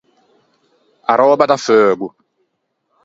A 1.11 1.13
röba 1.21 1.45
da 1.51 1.57
feugo. 1.65 2.07